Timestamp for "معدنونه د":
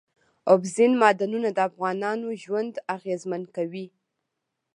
1.01-1.57